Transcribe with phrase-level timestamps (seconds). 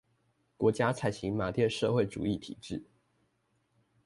[0.57, 2.83] 國家採行馬列社會主義體制